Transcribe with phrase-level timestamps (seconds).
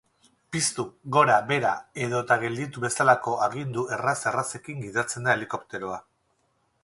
[0.55, 0.83] Piztu,
[1.15, 1.73] gora, behera
[2.05, 6.01] edota gelditu bezalako agindu erraz-errazekin gidatzen da helikopteroa.